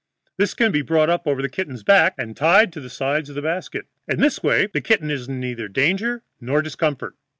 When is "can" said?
0.55-0.71